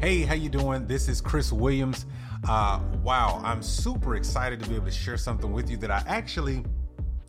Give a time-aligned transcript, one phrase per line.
[0.00, 0.86] Hey, how you doing?
[0.86, 2.06] This is Chris Williams.
[2.48, 6.02] Uh, wow, I'm super excited to be able to share something with you that I
[6.06, 6.64] actually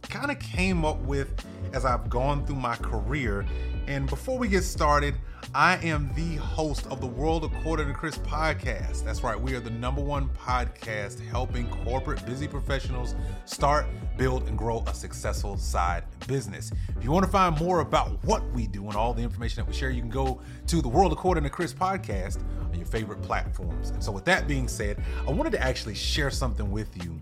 [0.09, 3.45] kind of came up with as I've gone through my career.
[3.87, 5.15] And before we get started,
[5.53, 9.03] I am the host of the World According to Chris podcast.
[9.03, 13.15] That's right, we are the number one podcast helping corporate busy professionals
[13.45, 13.85] start,
[14.17, 16.71] build, and grow a successful side business.
[16.95, 19.67] If you want to find more about what we do and all the information that
[19.67, 23.21] we share, you can go to the World According to Chris podcast on your favorite
[23.21, 23.89] platforms.
[23.89, 27.19] And so, with that being said, I wanted to actually share something with you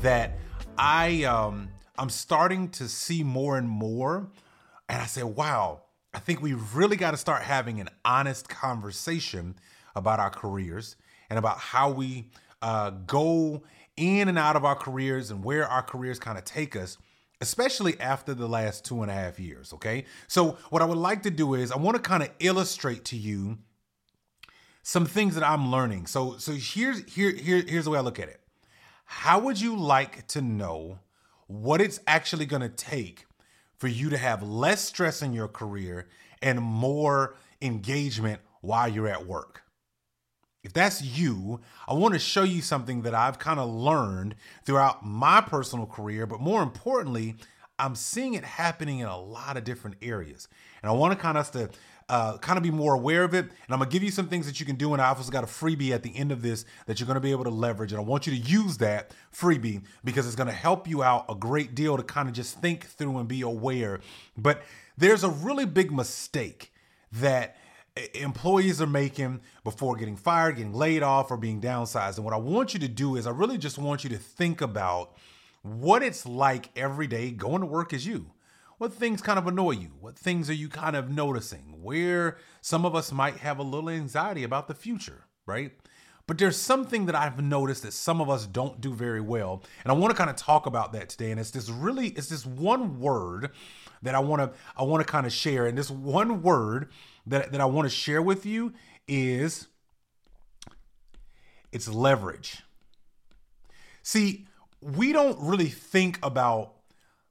[0.00, 0.38] that
[0.78, 4.28] I um, I'm starting to see more and more,
[4.88, 5.82] and I said, wow
[6.16, 9.54] I think we really got to start having an honest conversation
[9.94, 10.96] about our careers
[11.28, 12.30] and about how we
[12.62, 13.64] uh, go
[13.98, 16.96] in and out of our careers and where our careers kind of take us,
[17.42, 19.74] especially after the last two and a half years.
[19.74, 20.06] Okay.
[20.26, 23.16] So, what I would like to do is I want to kind of illustrate to
[23.18, 23.58] you
[24.82, 26.06] some things that I'm learning.
[26.06, 28.40] So, so here's here, here here's the way I look at it.
[29.04, 30.98] How would you like to know
[31.46, 33.26] what it's actually going to take
[33.78, 36.08] for you to have less stress in your career
[36.42, 39.62] and more engagement while you're at work.
[40.62, 45.06] If that's you, I want to show you something that I've kind of learned throughout
[45.06, 47.36] my personal career, but more importantly,
[47.78, 50.48] I'm seeing it happening in a lot of different areas.
[50.82, 51.70] And I want to kind of to
[52.08, 53.44] uh, kind of be more aware of it.
[53.44, 54.92] And I'm gonna give you some things that you can do.
[54.92, 57.32] And I also got a freebie at the end of this that you're gonna be
[57.32, 57.92] able to leverage.
[57.92, 61.34] And I want you to use that freebie because it's gonna help you out a
[61.34, 64.00] great deal to kind of just think through and be aware.
[64.36, 64.62] But
[64.96, 66.72] there's a really big mistake
[67.12, 67.56] that
[68.14, 72.16] employees are making before getting fired, getting laid off, or being downsized.
[72.16, 74.60] And what I want you to do is I really just want you to think
[74.60, 75.16] about
[75.62, 78.30] what it's like every day going to work as you.
[78.78, 79.92] What things kind of annoy you?
[80.00, 81.82] What things are you kind of noticing?
[81.82, 85.72] Where some of us might have a little anxiety about the future, right?
[86.26, 89.62] But there's something that I've noticed that some of us don't do very well.
[89.84, 91.30] And I want to kind of talk about that today.
[91.30, 93.50] And it's this really, it's this one word
[94.02, 95.66] that I want to, I want to kind of share.
[95.66, 96.90] And this one word
[97.26, 98.72] that, that I want to share with you
[99.06, 99.68] is
[101.72, 102.62] it's leverage.
[104.02, 104.46] See,
[104.80, 106.75] we don't really think about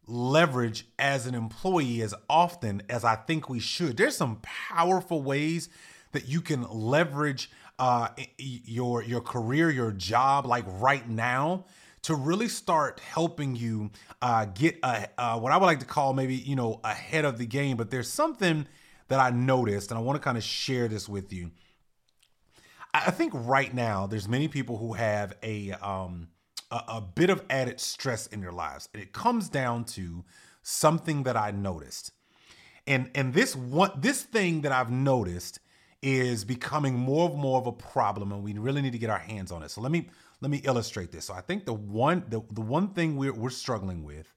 [0.08, 3.98] leverage as an employee as often as I think we should.
[3.98, 5.70] There's some powerful ways
[6.12, 11.66] that you can leverage uh, your your career, your job, like right now,
[12.04, 16.14] to really start helping you uh, get a, uh, what I would like to call
[16.14, 17.76] maybe you know ahead of the game.
[17.76, 18.68] But there's something
[19.08, 21.52] that I noticed, and I want to kind of share this with you.
[22.94, 26.30] I think right now there's many people who have a um,
[26.72, 28.90] a, a bit of added stress in their lives.
[28.94, 30.24] And it comes down to
[30.62, 32.12] something that I noticed.
[32.88, 35.60] And and this one this thing that I've noticed
[36.02, 39.18] is becoming more and more of a problem and we really need to get our
[39.20, 39.72] hands on it.
[39.72, 40.10] So let me
[40.42, 41.26] let me illustrate this.
[41.26, 44.32] So I think the one the, the one thing we're we're struggling with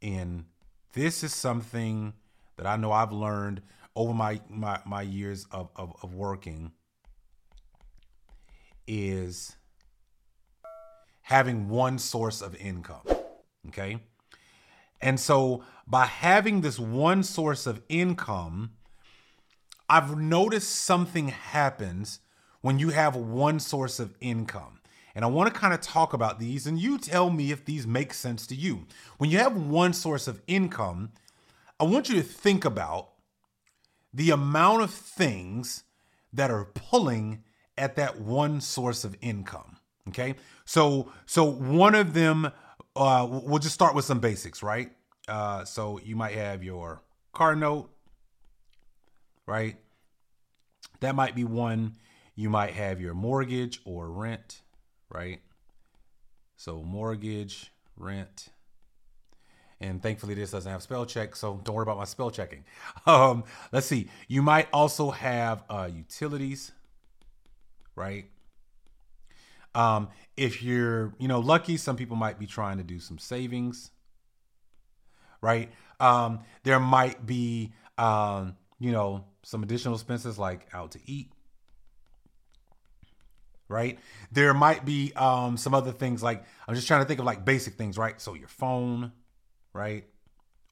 [0.00, 0.44] and
[0.92, 2.12] this is something
[2.56, 3.62] that I know I've learned
[3.96, 6.72] over my my my years of, of, of working
[8.86, 9.56] is
[11.24, 13.02] having one source of income.
[13.68, 13.98] Okay.
[15.00, 18.72] And so by having this one source of income,
[19.88, 22.20] I've noticed something happens
[22.60, 24.80] when you have one source of income.
[25.14, 27.86] And I want to kind of talk about these and you tell me if these
[27.86, 28.86] make sense to you.
[29.18, 31.12] When you have one source of income,
[31.80, 33.10] I want you to think about
[34.12, 35.84] the amount of things
[36.32, 37.44] that are pulling
[37.78, 39.78] at that one source of income.
[40.08, 40.34] Okay.
[40.64, 42.50] So so one of them,
[42.96, 44.92] uh, we'll just start with some basics, right?
[45.26, 47.02] Uh, so you might have your
[47.32, 47.90] car note,
[49.46, 49.76] right?
[51.00, 51.96] That might be one.
[52.34, 54.62] You might have your mortgage or rent,
[55.08, 55.40] right?
[56.56, 58.48] So mortgage, rent,
[59.80, 62.64] and thankfully this doesn't have spell check, so don't worry about my spell checking.
[63.06, 64.08] Um, let's see.
[64.28, 66.72] You might also have uh, utilities,
[67.94, 68.30] right?
[69.74, 73.90] Um, if you're, you know, lucky, some people might be trying to do some savings,
[75.40, 75.70] right?
[76.00, 81.30] Um, there might be, um, you know, some additional expenses like out to eat,
[83.68, 83.98] right?
[84.32, 87.44] There might be um, some other things like I'm just trying to think of like
[87.44, 88.20] basic things, right?
[88.20, 89.12] So your phone,
[89.72, 90.04] right?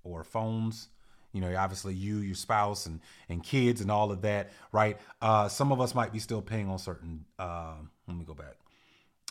[0.04, 0.88] Or phones,
[1.32, 4.98] you know, obviously you, your spouse, and and kids, and all of that, right?
[5.20, 7.24] Uh, some of us might be still paying on certain.
[7.38, 7.74] Uh,
[8.08, 8.61] let me go back.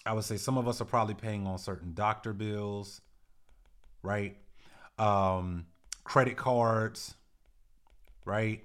[0.06, 3.02] I would say some of us are probably paying on certain doctor bills,
[4.02, 4.38] right?
[4.98, 5.68] Um,
[6.04, 7.14] credit cards,
[8.26, 8.64] right?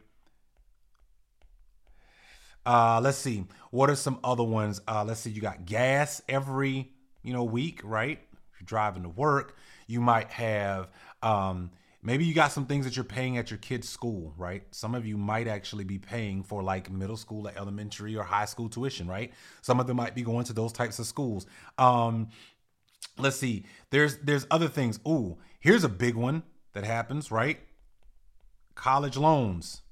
[2.65, 3.45] Uh, let's see.
[3.71, 4.81] What are some other ones?
[4.89, 5.31] Uh, let's see.
[5.31, 6.91] You got gas every
[7.23, 8.19] you know week, right?
[8.53, 9.57] If you're driving to work,
[9.87, 10.89] you might have
[11.23, 11.71] um,
[12.07, 14.63] maybe you got some things that you're paying at your kid's school, right?
[14.71, 18.45] Some of you might actually be paying for like middle school, or elementary, or high
[18.45, 19.33] school tuition, right?
[19.61, 21.47] Some of them might be going to those types of schools.
[21.77, 22.29] Um,
[23.19, 23.67] let's see.
[23.91, 25.01] There's there's other things.
[25.07, 26.45] Ooh, here's a big one
[26.75, 27.59] that happens, right?
[28.75, 29.83] College loans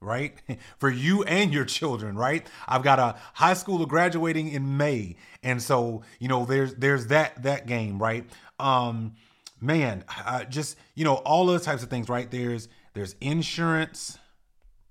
[0.00, 0.34] right?
[0.78, 2.46] For you and your children, right?
[2.68, 5.16] I've got a high schooler graduating in May.
[5.42, 8.24] And so, you know, there's there's that that game, right?
[8.60, 9.14] Um
[9.60, 10.04] man,
[10.48, 12.30] just, you know, all those types of things, right?
[12.30, 14.18] There's there's insurance,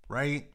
[0.08, 0.50] right?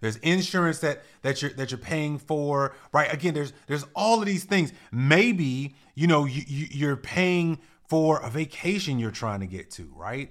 [0.00, 3.12] There's insurance that that you're that you're paying for, right?
[3.12, 4.72] Again, there's there's all of these things.
[4.90, 7.58] Maybe, you know, you, you you're paying
[7.88, 10.30] for a vacation you're trying to get to, right?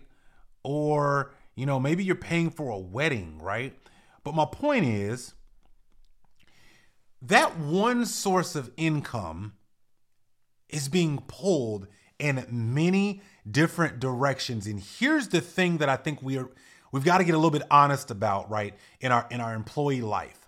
[0.64, 3.78] Or you know, maybe you're paying for a wedding, right?
[4.24, 5.34] But my point is
[7.22, 9.54] that one source of income
[10.70, 11.88] is being pulled
[12.20, 14.68] in many different directions.
[14.68, 16.50] And here's the thing that I think we are
[16.92, 20.02] we've got to get a little bit honest about, right, in our in our employee
[20.02, 20.48] life.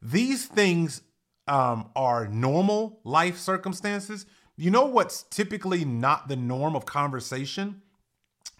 [0.00, 1.02] These things
[1.46, 4.26] um, are normal life circumstances.
[4.56, 7.82] You know what's typically not the norm of conversation?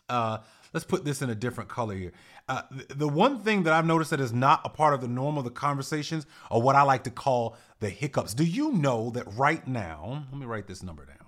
[0.09, 0.39] Uh,
[0.73, 2.12] let's put this in a different color here.
[2.49, 5.39] Uh, the one thing that I've noticed that is not a part of the norm
[5.39, 8.35] of the conversations are what I like to call the hiccups.
[8.35, 11.22] Do you know that right now, let me write this number down.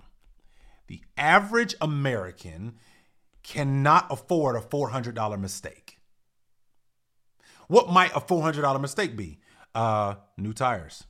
[0.86, 2.74] The average American
[3.42, 5.98] cannot afford a $400 mistake.
[7.68, 9.40] What might a $400 mistake be?
[9.74, 11.04] Uh, new tires.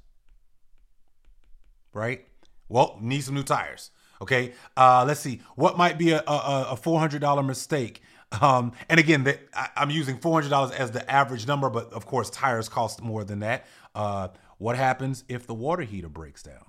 [1.93, 2.27] Right?
[2.69, 3.91] Well, need some new tires.
[4.21, 4.53] Okay.
[4.77, 5.43] Uh, let's see.
[5.55, 8.03] What might be a, a, a $400 mistake?
[8.41, 12.31] Um, and again, the, I, am using $400 as the average number, but of course,
[12.31, 13.67] tires cost more than that.
[13.95, 14.29] Uh,
[14.59, 16.65] what happens if the water heater breaks down?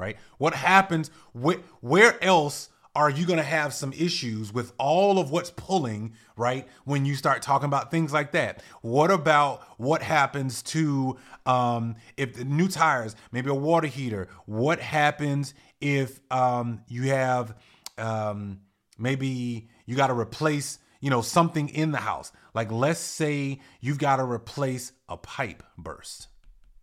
[0.00, 0.16] Right?
[0.38, 1.10] What happens?
[1.40, 6.14] Wh- where else are you going to have some issues with all of what's pulling,
[6.36, 6.66] right?
[6.84, 8.62] When you start talking about things like that.
[8.82, 14.28] What about what happens to um, if the new tires, maybe a water heater?
[14.46, 17.54] What happens if um, you have.
[17.98, 18.60] Um,
[18.98, 22.32] Maybe you got to replace, you know, something in the house.
[22.54, 26.28] Like let's say you've got to replace a pipe burst,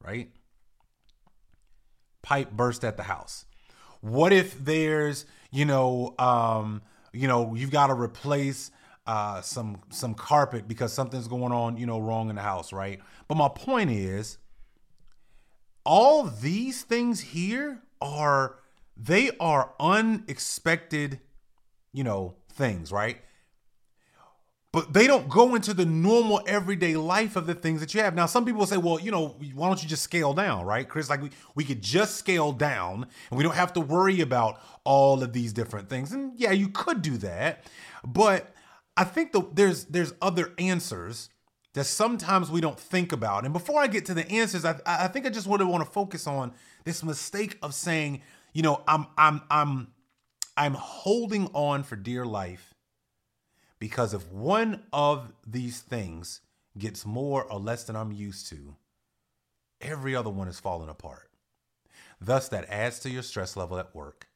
[0.03, 0.31] right?
[2.21, 3.45] Pipe burst at the house.
[4.01, 6.81] What if there's, you know, um,
[7.13, 8.71] you know, you've got to replace
[9.05, 12.99] uh, some some carpet because something's going on, you know, wrong in the house, right?
[13.27, 14.37] But my point is,
[15.85, 18.57] all these things here are
[18.95, 21.21] they are unexpected
[21.97, 23.17] you know, things, right?
[24.73, 28.13] But they don't go into the normal everyday life of the things that you have.
[28.13, 30.87] Now, some people say, well, you know, why don't you just scale down, right?
[30.87, 34.61] Chris, like we, we could just scale down and we don't have to worry about
[34.83, 36.11] all of these different things.
[36.11, 37.63] And yeah, you could do that.
[38.05, 38.53] But
[38.97, 41.29] I think the, there's there's other answers
[41.73, 43.45] that sometimes we don't think about.
[43.45, 45.89] And before I get to the answers, I, I think I just really want to
[45.89, 46.53] focus on
[46.83, 48.21] this mistake of saying,
[48.53, 49.87] you know, I'm I'm I'm
[50.57, 52.73] I'm holding on for dear life
[53.79, 56.41] because if one of these things
[56.77, 58.75] gets more or less than I'm used to,
[59.81, 61.29] every other one is falling apart.
[62.19, 64.27] Thus, that adds to your stress level at work.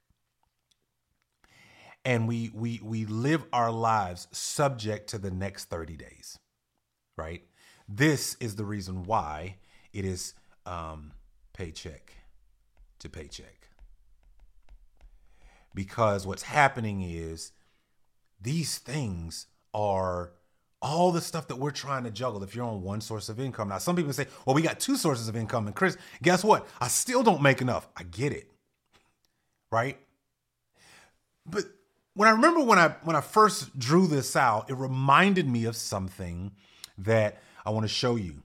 [2.03, 6.39] And we we we live our lives subject to the next 30 days,
[7.15, 7.43] right?
[7.87, 9.57] This is the reason why
[9.93, 10.33] it is
[10.65, 11.11] um,
[11.53, 12.13] paycheck
[12.99, 13.61] to paycheck
[15.73, 17.51] because what's happening is
[18.41, 20.31] these things are
[20.81, 23.69] all the stuff that we're trying to juggle if you're on one source of income.
[23.69, 25.67] Now, some people say, well, we got two sources of income.
[25.67, 26.67] And Chris, guess what?
[26.79, 27.87] I still don't make enough.
[27.95, 28.49] I get it.
[29.71, 29.99] Right?
[31.45, 31.65] But
[32.13, 35.75] when I remember when I when I first drew this out, it reminded me of
[35.75, 36.51] something
[36.97, 38.43] that I want to show you.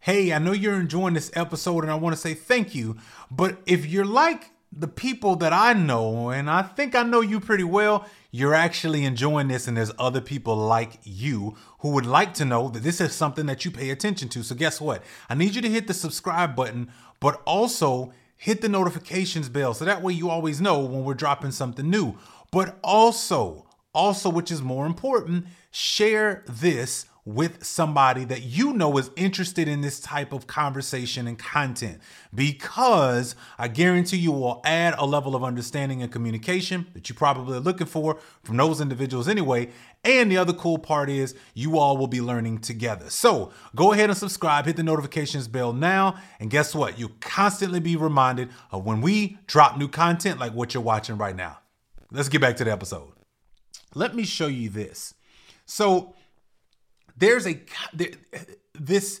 [0.00, 2.96] Hey, I know you're enjoying this episode and I want to say thank you,
[3.30, 7.40] but if you're like the people that I know, and I think I know you
[7.40, 12.34] pretty well, you're actually enjoying this, and there's other people like you who would like
[12.34, 14.42] to know that this is something that you pay attention to.
[14.42, 15.04] So, guess what?
[15.30, 19.84] I need you to hit the subscribe button, but also hit the notifications bell so
[19.84, 22.18] that way you always know when we're dropping something new.
[22.50, 29.10] But also, also, which is more important, share this with somebody that you know is
[29.16, 31.98] interested in this type of conversation and content
[32.34, 37.56] because I guarantee you will add a level of understanding and communication that you probably
[37.56, 39.70] are looking for from those individuals anyway.
[40.04, 43.08] And the other cool part is you all will be learning together.
[43.08, 46.16] So go ahead and subscribe, hit the notifications bell now.
[46.38, 46.98] And guess what?
[46.98, 51.34] You'll constantly be reminded of when we drop new content like what you're watching right
[51.34, 51.60] now.
[52.10, 53.12] Let's get back to the episode.
[53.94, 55.14] Let me show you this.
[55.64, 56.14] So,
[57.16, 57.60] there's a
[58.74, 59.20] this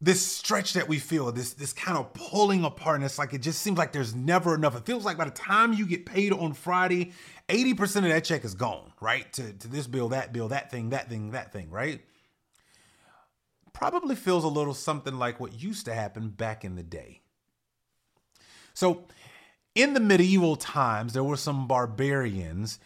[0.00, 3.42] this stretch that we feel this this kind of pulling apart and it's like it
[3.42, 4.76] just seems like there's never enough.
[4.76, 7.12] It feels like by the time you get paid on friday
[7.48, 9.30] 80% of that check is gone right?
[9.34, 12.00] To, to this bill that bill that thing that thing that thing right?
[13.72, 17.20] Probably feels a little something like what used to happen back in the day.
[18.74, 19.04] So
[19.74, 22.78] in the medieval times there were some barbarians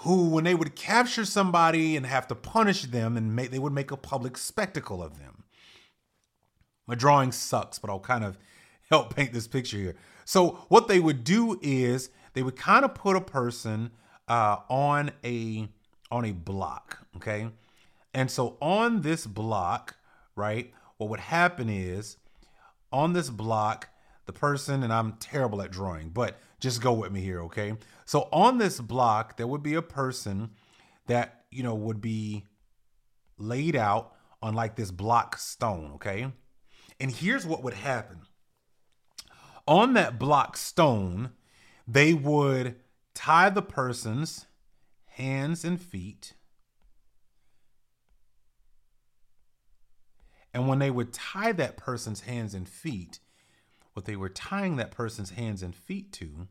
[0.00, 3.72] who, when they would capture somebody and have to punish them, and make, they would
[3.72, 5.44] make a public spectacle of them.
[6.86, 8.38] My drawing sucks, but I'll kind of
[8.90, 9.96] help paint this picture here.
[10.24, 13.90] So, what they would do is they would kind of put a person
[14.28, 15.68] uh, on a
[16.10, 17.48] on a block, okay,
[18.12, 19.96] and so on this block,
[20.36, 22.16] right, what would happen is
[22.92, 23.88] on this block,
[24.26, 27.74] the person, and I'm terrible at drawing, but just go with me here, okay?
[28.04, 30.50] So on this block, there would be a person
[31.06, 32.44] that, you know, would be
[33.38, 36.32] laid out on like this block stone, okay?
[36.98, 38.22] And here's what would happen.
[39.68, 41.30] On that block stone,
[41.86, 42.76] they would
[43.14, 44.46] tie the person's
[45.06, 46.34] hands and feet.
[50.54, 53.18] And when they would tie that person's hands and feet,
[53.96, 56.48] what they were tying that person's hands and feet to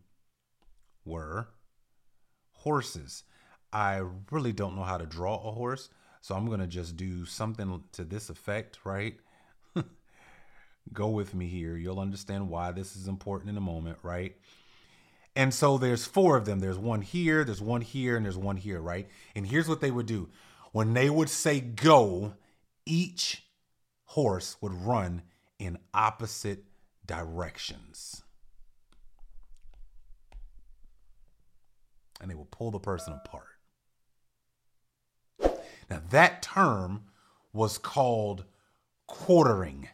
[1.05, 1.49] were
[2.53, 3.23] horses.
[3.71, 5.89] I really don't know how to draw a horse,
[6.21, 9.19] so I'm going to just do something to this effect, right?
[10.93, 11.77] Go with me here.
[11.77, 14.35] You'll understand why this is important in a moment, right?
[15.35, 16.61] And so there's four of them.
[16.61, 19.07] There's one here, there's one here, and there's one here, right?
[19.35, 20.29] And here's what they would do
[20.71, 22.33] when they would say go,
[22.87, 23.43] each
[24.05, 25.21] horse would run
[25.59, 26.63] in opposite
[27.05, 28.23] directions.
[32.21, 33.43] And they will pull the person apart.
[35.89, 37.03] Now, that term
[37.53, 38.45] was called
[39.07, 39.89] quartering.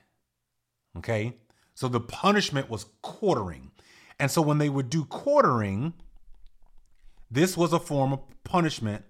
[0.98, 1.38] Okay?
[1.74, 3.72] So the punishment was quartering.
[4.20, 5.94] And so when they would do quartering,
[7.30, 9.04] this was a form of punishment.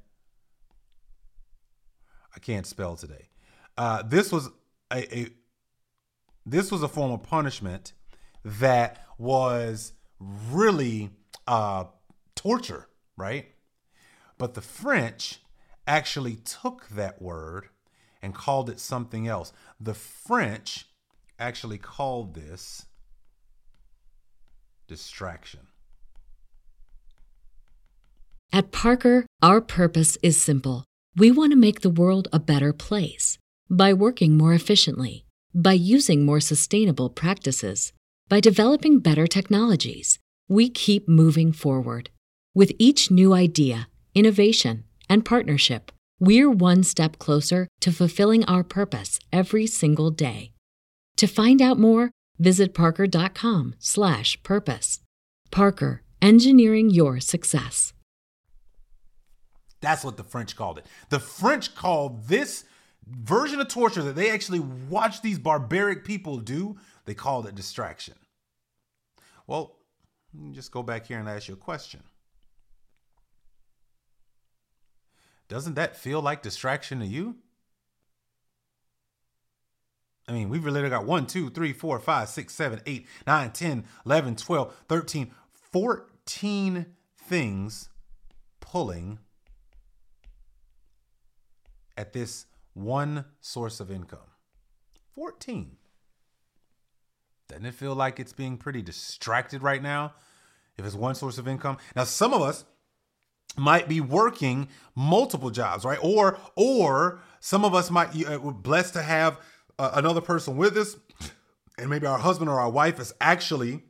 [2.36, 3.30] I can't spell today.
[3.78, 4.50] Uh, this was
[4.92, 5.28] a, a
[6.46, 7.94] this was a form of punishment
[8.44, 11.12] that was really
[11.48, 11.86] uh,
[12.36, 13.48] torture, right?
[14.38, 15.42] But the French
[15.86, 17.70] actually took that word
[18.22, 19.52] and called it something else.
[19.80, 20.88] The French
[21.40, 22.86] actually called this
[24.88, 25.62] distraction.
[28.54, 30.86] At Parker, our purpose is simple.
[31.16, 33.38] We want to make the world a better place
[33.70, 37.92] by working more efficiently by using more sustainable practices,
[38.30, 40.18] by developing better technologies,
[40.48, 42.10] we keep moving forward.
[42.54, 49.20] With each new idea, innovation, and partnership, we're one step closer to fulfilling our purpose
[49.34, 50.54] every single day.
[51.18, 55.00] To find out more, visit parker.com/purpose.
[55.52, 57.92] Parker, engineering your success.
[59.82, 60.86] That's what the French called it.
[61.10, 62.64] The French called this
[63.12, 68.16] version of torture that they actually watch these barbaric people do, they called it distraction.
[69.48, 69.78] Well,
[70.52, 72.04] just go back here and ask you a question.
[75.48, 77.36] Doesn't that feel like distraction to you?
[80.28, 83.86] I mean, we've literally got 1, 2, 3, 4, 5, 6, 7, 8, 9, 10,
[84.06, 86.86] 11, 12, 13, 14
[87.18, 87.90] things
[88.62, 89.20] pulling
[91.98, 94.20] at this one source of income.
[95.16, 95.78] 14.
[97.48, 100.14] Doesn't it feel like it's being pretty distracted right now?
[100.78, 101.78] If it's one source of income.
[101.96, 102.66] Now, some of us
[103.58, 106.00] might be working multiple jobs, right?
[106.02, 109.40] Or, or some of us might, uh, we're blessed to have
[109.78, 110.96] uh, another person with us,
[111.78, 113.84] and maybe our husband or our wife is actually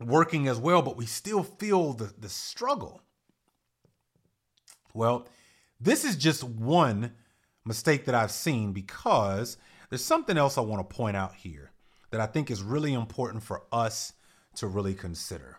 [0.00, 3.02] working as well, but we still feel the, the struggle.
[4.94, 5.28] Well,
[5.80, 7.12] this is just one
[7.64, 9.56] mistake that I've seen because
[9.88, 11.72] there's something else I want to point out here
[12.10, 14.12] that I think is really important for us
[14.56, 15.58] to really consider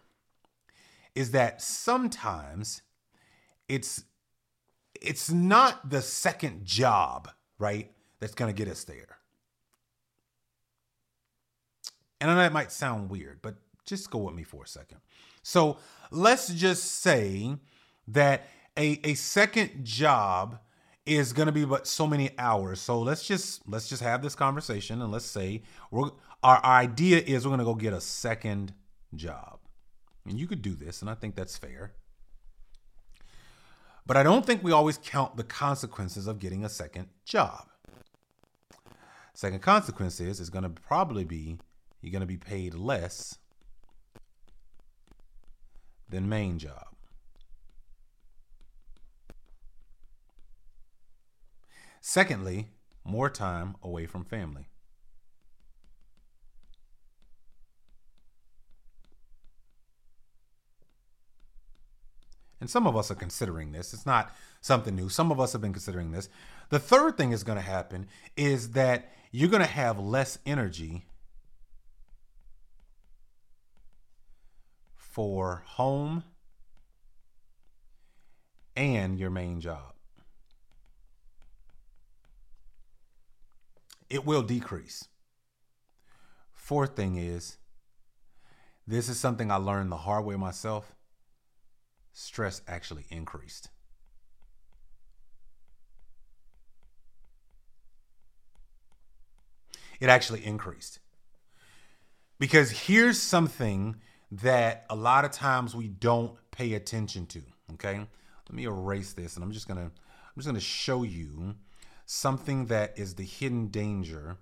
[1.15, 2.81] is that sometimes
[3.67, 4.03] it's
[5.01, 7.29] it's not the second job,
[7.59, 9.17] right, that's going to get us there.
[12.21, 13.55] And I know that might sound weird, but
[13.85, 14.99] just go with me for a second.
[15.41, 15.77] So
[16.09, 17.57] let's just say
[18.07, 20.59] that a, a second job
[21.05, 22.79] is going to be but so many hours.
[22.79, 27.45] So let's just let's just have this conversation and let's say we're our, idea is
[27.45, 28.73] we're going to go get a second
[29.15, 29.59] job.
[30.27, 31.93] And you could do this and I think that's fair.
[34.05, 37.67] But I don't think we always count the consequences of getting a second job.
[39.33, 41.57] Second consequence is is going to probably be
[42.01, 43.37] you're going to be paid less
[46.09, 46.92] than main job.
[52.05, 52.67] Secondly,
[53.05, 54.67] more time away from family.
[62.59, 63.93] And some of us are considering this.
[63.93, 65.07] It's not something new.
[65.07, 66.27] Some of us have been considering this.
[66.71, 71.05] The third thing is going to happen is that you're going to have less energy
[74.97, 76.25] for home
[78.75, 79.92] and your main job.
[84.13, 85.07] It will decrease.
[86.51, 87.57] Fourth thing is
[88.85, 90.93] this is something I learned the hard way myself.
[92.11, 93.69] Stress actually increased.
[99.99, 100.99] It actually increased.
[102.37, 103.95] Because here's something
[104.31, 107.41] that a lot of times we don't pay attention to.
[107.73, 107.97] Okay.
[107.97, 111.55] Let me erase this and I'm just gonna I'm just gonna show you
[112.13, 114.37] something that is the hidden danger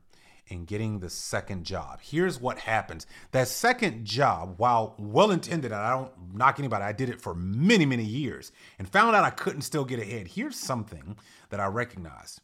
[0.47, 1.99] in getting the second job.
[2.01, 3.07] Here's what happens.
[3.31, 7.85] That second job, while well intended, I don't knock anybody, I did it for many,
[7.85, 10.27] many years and found out I couldn't still get ahead.
[10.27, 11.15] Here's something
[11.49, 12.41] that I recognized.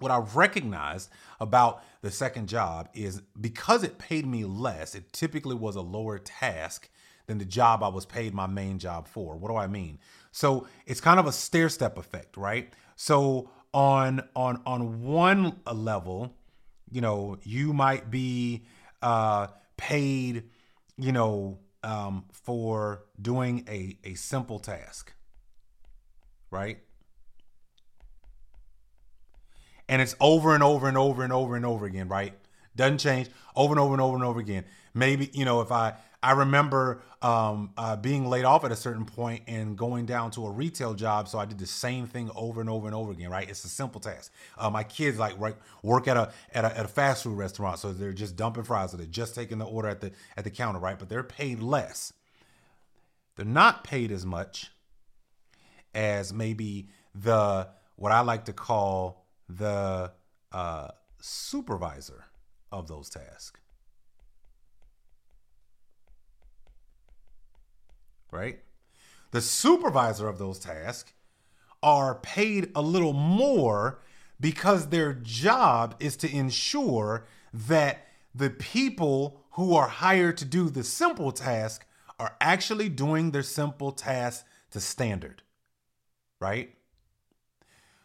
[0.00, 5.54] What I recognized about the second job is because it paid me less, it typically
[5.54, 6.90] was a lower task
[7.26, 9.36] than the job I was paid my main job for.
[9.36, 10.00] What do I mean?
[10.32, 12.72] So it's kind of a stair step effect, right?
[12.96, 16.34] So on on on one level,
[16.90, 18.64] you know, you might be
[19.02, 20.44] uh, paid,
[20.96, 25.12] you know, um, for doing a a simple task,
[26.50, 26.78] right?
[29.88, 32.34] And it's over and over and over and over and over again, right?
[32.76, 34.64] Doesn't change over and over and over and over again.
[34.94, 39.04] Maybe you know if I I remember um, uh, being laid off at a certain
[39.04, 41.28] point and going down to a retail job.
[41.28, 43.30] So I did the same thing over and over and over again.
[43.30, 43.48] Right?
[43.48, 44.32] It's a simple task.
[44.56, 47.78] Uh, my kids like right work at a, at a at a fast food restaurant,
[47.78, 48.94] so they're just dumping fries.
[48.94, 50.98] or they're just taking the order at the at the counter, right?
[50.98, 52.12] But they're paid less.
[53.36, 54.70] They're not paid as much
[55.94, 60.12] as maybe the what I like to call the
[60.52, 60.88] uh,
[61.20, 62.24] supervisor
[62.78, 63.60] of those tasks.
[68.34, 68.58] right?
[69.30, 71.12] The supervisor of those tasks
[71.82, 74.00] are paid a little more
[74.40, 80.82] because their job is to ensure that the people who are hired to do the
[80.82, 81.86] simple task
[82.18, 85.42] are actually doing their simple task to standard,
[86.40, 86.74] right?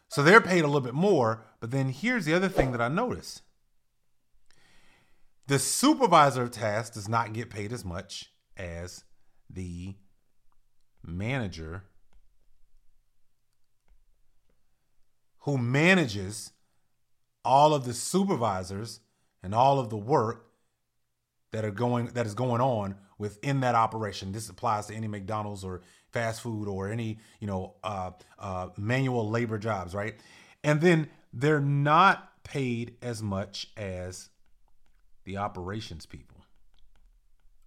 [0.07, 2.87] So they're paid a little bit more, but then here's the other thing that I
[2.87, 3.41] noticed.
[5.49, 9.03] The supervisor of tasks does not get paid as much as
[9.49, 9.95] the
[11.03, 11.85] manager
[15.39, 16.51] who manages
[17.43, 18.99] all of the supervisors
[19.41, 20.45] and all of the work
[21.51, 24.31] that are going that is going on within that operation.
[24.31, 25.81] This applies to any McDonald's or
[26.11, 30.13] fast food or any you know uh, uh, manual labor jobs, right?
[30.63, 34.29] And then they're not paid as much as
[35.29, 36.43] the operations people,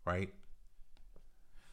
[0.05, 0.33] right?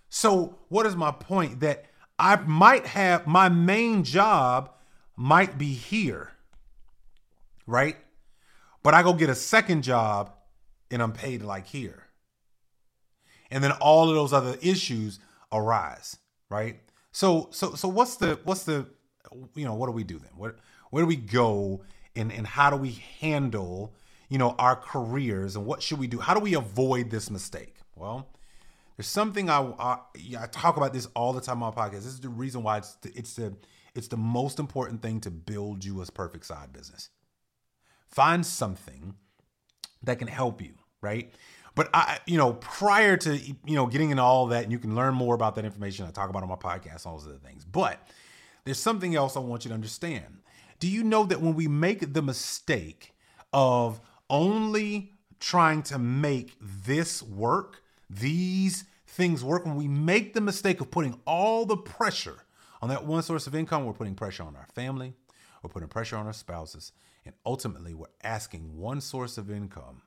[0.10, 1.62] So, what is my point?
[1.62, 1.86] That
[2.18, 4.72] I might have my main job
[5.16, 6.32] might be here,
[7.66, 7.98] right?
[8.84, 10.32] But I go get a second job
[10.92, 12.04] and I'm paid like here.
[13.52, 15.20] And then all of those other issues
[15.52, 16.18] arise,
[16.50, 16.80] right?
[17.12, 18.86] So so so what's the what's the
[19.56, 20.32] you know, what do we do then?
[20.38, 20.56] Where,
[20.92, 21.82] where do we go
[22.16, 23.94] and and how do we handle,
[24.30, 26.20] you know, our careers and what should we do?
[26.20, 27.76] How do we avoid this mistake?
[27.96, 28.30] Well,
[28.96, 29.98] There's something I, I,
[30.40, 32.04] I talk about this all the time on my podcast.
[32.04, 33.56] This is the reason why it's the, it's the
[33.96, 37.10] it's the most important thing to build you a perfect side business.
[38.08, 39.16] Find something
[40.04, 41.34] that can help you, right?
[41.76, 44.96] But I, you know, prior to you know getting into all that, and you can
[44.96, 46.06] learn more about that information.
[46.06, 47.66] I talk about on my podcast, all those other things.
[47.66, 48.00] But
[48.64, 50.40] there's something else I want you to understand.
[50.80, 53.14] Do you know that when we make the mistake
[53.52, 60.82] of only trying to make this work, these things work, when we make the mistake
[60.82, 62.46] of putting all the pressure
[62.82, 65.14] on that one source of income, we're putting pressure on our family,
[65.62, 66.92] we're putting pressure on our spouses,
[67.26, 70.02] and ultimately we're asking one source of income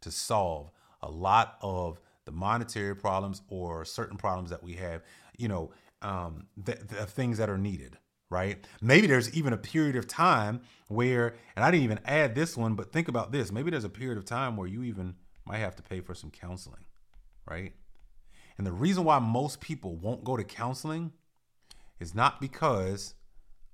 [0.00, 0.70] to solve
[1.02, 5.02] a lot of the monetary problems or certain problems that we have,
[5.36, 5.70] you know,
[6.02, 7.98] um, the, the things that are needed,
[8.30, 8.64] right?
[8.80, 12.74] Maybe there's even a period of time where, and I didn't even add this one,
[12.74, 13.50] but think about this.
[13.50, 16.30] Maybe there's a period of time where you even might have to pay for some
[16.30, 16.84] counseling,
[17.44, 17.72] right?
[18.56, 21.12] And the reason why most people won't go to counseling
[21.98, 23.14] is not because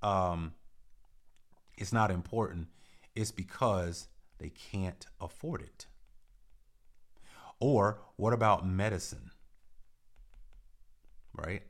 [0.01, 0.53] um,
[1.77, 2.67] it's not important,
[3.15, 4.07] it's because
[4.39, 5.85] they can't afford it.
[7.59, 9.31] Or what about medicine?
[11.33, 11.63] Right?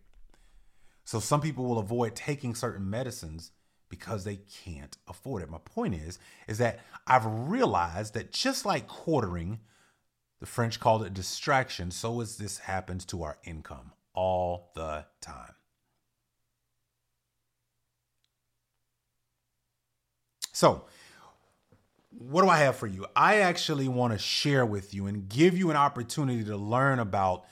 [1.08, 3.52] So some people will avoid taking certain medicines
[3.88, 5.50] because they can't afford it.
[5.50, 9.62] My point is is that I've realized that just like quartering,
[10.42, 15.54] the French called it distraction, so as this happens to our income all the time.
[20.52, 20.88] So,
[22.10, 23.06] what do I have for you?
[23.16, 27.46] I actually want to share with you and give you an opportunity to learn about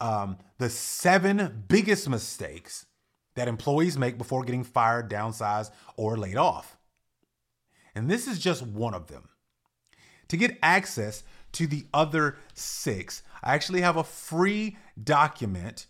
[0.00, 2.86] um, the seven biggest mistakes
[3.34, 6.76] that employees make before getting fired, downsized, or laid off.
[7.94, 9.28] And this is just one of them.
[10.28, 15.86] To get access to the other six, I actually have a free document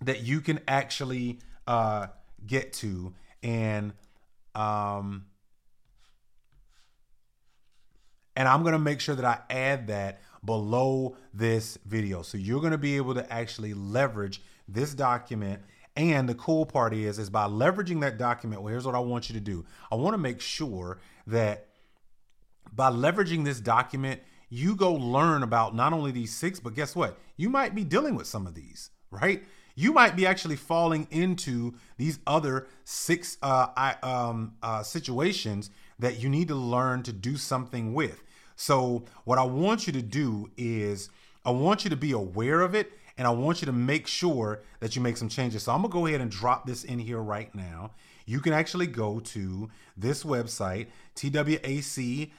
[0.00, 2.08] that you can actually uh,
[2.46, 3.14] get to.
[3.42, 3.92] And
[4.54, 5.26] um,
[8.36, 12.22] and I'm to make sure that I add that below this video.
[12.22, 15.62] So you're to be able to actually leverage this document.
[16.00, 19.28] And the cool part is, is by leveraging that document, well, here's what I want
[19.28, 19.66] you to do.
[19.92, 21.66] I want to make sure that
[22.72, 27.18] by leveraging this document, you go learn about not only these six, but guess what?
[27.36, 29.44] You might be dealing with some of these, right?
[29.74, 36.18] You might be actually falling into these other six uh, I, um, uh, situations that
[36.18, 38.22] you need to learn to do something with.
[38.56, 41.10] So, what I want you to do is,
[41.44, 44.62] I want you to be aware of it and I want you to make sure
[44.78, 45.64] that you make some changes.
[45.64, 47.90] So, I'm gonna go ahead and drop this in here right now.
[48.24, 52.30] You can actually go to this website, twac.live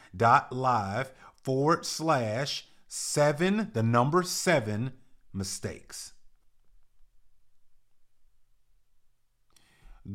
[1.35, 4.93] forward slash seven, the number seven
[5.31, 6.13] mistakes.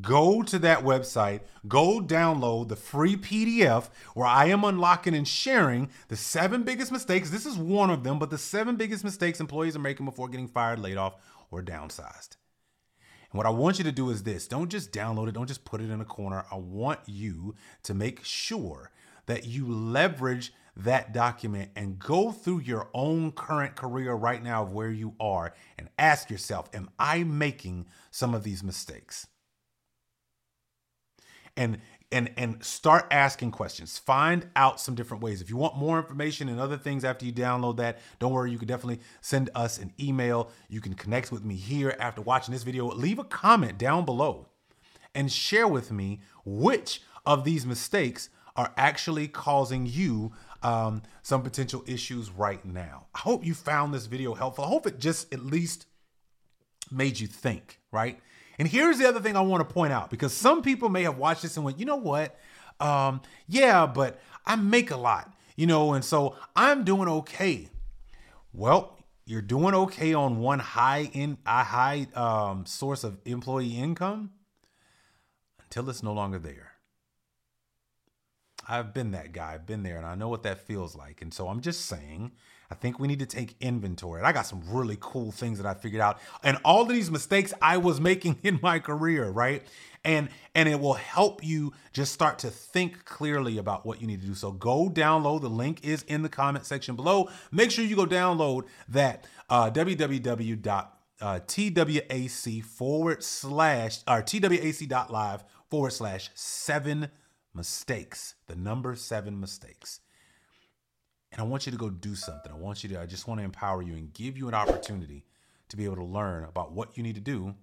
[0.01, 5.91] Go to that website, go download the free PDF where I am unlocking and sharing
[6.09, 7.31] the seven biggest mistakes.
[7.31, 10.49] This is one of them, but the seven biggest mistakes employees are making before getting
[10.49, 11.15] fired, laid off,
[11.53, 12.37] or downsized.
[13.31, 15.65] And what I want you to do is this don't just download it, don't just
[15.65, 16.45] put it in a corner.
[16.51, 18.91] I want you to make sure
[19.27, 24.73] that you leverage that document and go through your own current career right now of
[24.73, 29.29] where you are and ask yourself, Am I making some of these mistakes?
[31.57, 31.79] And
[32.13, 33.99] and and start asking questions.
[33.99, 35.41] Find out some different ways.
[35.41, 38.59] If you want more information and other things after you download that, don't worry, you
[38.59, 40.51] can definitely send us an email.
[40.69, 42.87] You can connect with me here after watching this video.
[42.87, 44.49] Leave a comment down below
[45.15, 51.83] and share with me which of these mistakes are actually causing you um, some potential
[51.87, 53.07] issues right now.
[53.15, 54.65] I hope you found this video helpful.
[54.65, 55.87] I hope it just at least
[56.91, 58.19] made you think, right?
[58.59, 61.19] And here's the other thing I want to point out because some people may have
[61.19, 62.39] watched this and went, you know what?
[62.81, 67.69] Um, yeah, but I make a lot, you know, and so I'm doing okay.
[68.53, 74.31] Well, you're doing okay on one high in a high um, source of employee income
[75.65, 76.73] until it's no longer there.
[78.69, 81.23] I've been that guy, I've been there, and I know what that feels like.
[81.23, 82.33] And so I'm just saying
[82.71, 84.21] I think we need to take inventory.
[84.21, 87.11] And I got some really cool things that I figured out and all of these
[87.11, 89.63] mistakes I was making in my career, right?
[90.05, 94.21] And and it will help you just start to think clearly about what you need
[94.21, 94.35] to do.
[94.35, 95.41] So go download.
[95.41, 97.29] The link is in the comment section below.
[97.51, 99.71] Make sure you go download that uh,
[101.19, 107.11] uh, TWAC forward slash or TWAC.live forward slash seven
[107.55, 108.35] mistakes.
[108.47, 110.01] The number seven mistakes.
[111.33, 112.51] And I want you to go do something.
[112.51, 115.25] I want you to, I just want to empower you and give you an opportunity
[115.69, 117.55] to be able to learn about what you need to do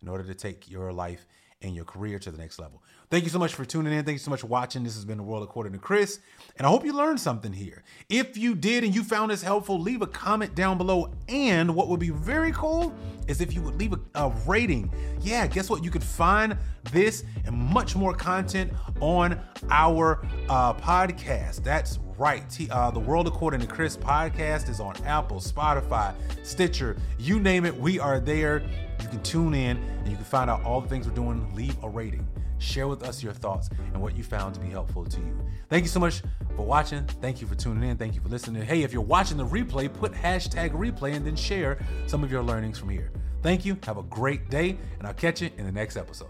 [0.00, 1.26] in order to take your life
[1.62, 2.82] and your career to the next level.
[3.10, 4.04] Thank you so much for tuning in.
[4.04, 4.84] Thank you so much for watching.
[4.84, 6.20] This has been The World According to Chris.
[6.56, 7.82] And I hope you learned something here.
[8.08, 11.12] If you did and you found this helpful, leave a comment down below.
[11.28, 12.94] And what would be very cool
[13.26, 14.92] is if you would leave a, a rating.
[15.22, 15.82] Yeah, guess what?
[15.82, 16.56] You could find
[16.92, 21.64] this and much more content on our uh, podcast.
[21.64, 22.44] That's right.
[22.70, 27.76] Uh, the World According to Chris podcast is on Apple, Spotify, Stitcher, you name it.
[27.76, 28.62] We are there.
[29.02, 31.52] You can tune in and you can find out all the things we're doing.
[31.56, 32.24] Leave a rating.
[32.60, 35.40] Share with us your thoughts and what you found to be helpful to you.
[35.70, 36.22] Thank you so much
[36.54, 37.04] for watching.
[37.22, 37.96] Thank you for tuning in.
[37.96, 38.62] Thank you for listening.
[38.62, 42.42] Hey, if you're watching the replay, put hashtag replay and then share some of your
[42.42, 43.10] learnings from here.
[43.42, 43.78] Thank you.
[43.84, 46.28] Have a great day, and I'll catch you in the next episode.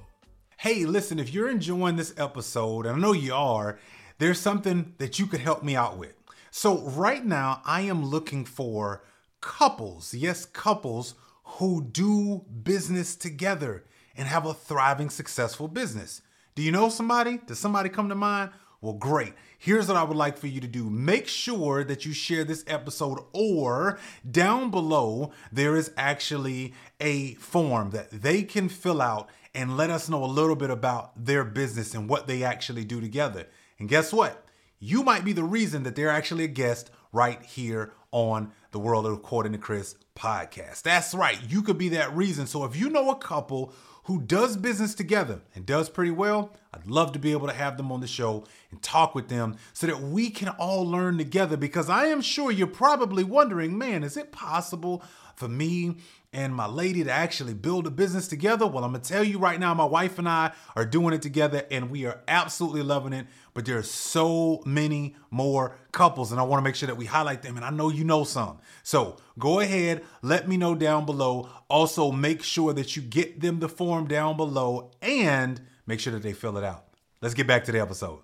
[0.57, 3.79] Hey, listen, if you're enjoying this episode, and I know you are,
[4.19, 6.14] there's something that you could help me out with.
[6.53, 9.03] So, right now, I am looking for
[9.40, 11.14] couples, yes, couples
[11.45, 13.85] who do business together
[14.16, 16.23] and have a thriving, successful business.
[16.55, 17.40] Do you know somebody?
[17.46, 18.51] Does somebody come to mind?
[18.81, 19.35] Well, great.
[19.59, 20.88] Here's what I would like for you to do.
[20.88, 27.90] Make sure that you share this episode, or down below, there is actually a form
[27.90, 31.94] that they can fill out and let us know a little bit about their business
[31.94, 33.46] and what they actually do together.
[33.79, 34.46] And guess what?
[34.79, 39.07] You might be the reason that they're actually a guest right here on the World
[39.07, 40.83] According to Chris podcast.
[40.83, 41.38] That's right.
[41.49, 42.46] You could be that reason.
[42.46, 46.86] So if you know a couple who does business together and does pretty well, I'd
[46.86, 49.86] love to be able to have them on the show and talk with them so
[49.86, 54.16] that we can all learn together because I am sure you're probably wondering, man, is
[54.16, 55.02] it possible
[55.36, 55.96] for me
[56.33, 58.66] and my lady to actually build a business together?
[58.66, 61.66] Well, I'm gonna tell you right now, my wife and I are doing it together
[61.71, 63.27] and we are absolutely loving it.
[63.53, 67.43] But there are so many more couples, and I wanna make sure that we highlight
[67.43, 67.57] them.
[67.57, 68.59] And I know you know some.
[68.83, 71.49] So go ahead, let me know down below.
[71.69, 76.23] Also, make sure that you get them the form down below and make sure that
[76.23, 76.85] they fill it out.
[77.21, 78.21] Let's get back to the episode.